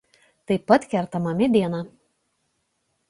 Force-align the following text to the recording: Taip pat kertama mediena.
Taip 0.51 0.63
pat 0.71 0.81
kertama 0.93 1.35
mediena. 1.43 1.85